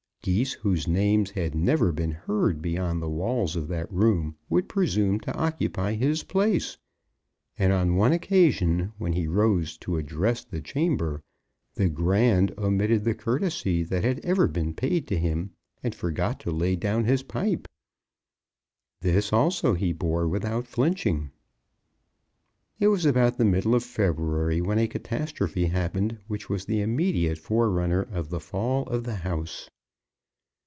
Geese 0.23 0.53
whose 0.53 0.87
names 0.87 1.31
had 1.31 1.55
never 1.55 1.91
been 1.91 2.11
heard 2.11 2.61
beyond 2.61 3.01
the 3.01 3.09
walls 3.09 3.55
of 3.55 3.67
that 3.69 3.91
room 3.91 4.35
would 4.51 4.69
presume 4.69 5.19
to 5.21 5.33
occupy 5.33 5.95
his 5.95 6.21
place. 6.21 6.77
And 7.57 7.73
on 7.73 7.95
one 7.95 8.11
occasion, 8.11 8.93
when 8.99 9.13
he 9.13 9.25
rose 9.27 9.77
to 9.79 9.97
address 9.97 10.43
the 10.43 10.61
chamber, 10.61 11.23
the 11.73 11.89
Grand 11.89 12.53
omitted 12.59 13.03
the 13.03 13.15
courtesy 13.15 13.81
that 13.85 14.03
had 14.03 14.19
ever 14.19 14.47
been 14.47 14.75
paid 14.75 15.07
to 15.07 15.17
him, 15.17 15.53
and 15.81 15.95
forgot 15.95 16.39
to 16.41 16.51
lay 16.51 16.75
down 16.75 17.05
his 17.05 17.23
pipe. 17.23 17.67
This 18.99 19.33
also 19.33 19.73
he 19.73 19.91
bore 19.91 20.27
without 20.27 20.67
flinching. 20.67 21.31
It 22.79 22.89
was 22.89 23.07
about 23.07 23.39
the 23.39 23.43
middle 23.45 23.73
of 23.73 23.83
February 23.83 24.61
when 24.61 24.77
a 24.77 24.87
catastrophe 24.87 25.65
happened 25.65 26.19
which 26.27 26.47
was 26.47 26.65
the 26.65 26.79
immediate 26.81 27.39
forerunner 27.39 28.03
of 28.03 28.29
the 28.29 28.39
fall 28.39 28.83
of 28.83 29.03
the 29.03 29.15
house. 29.15 29.67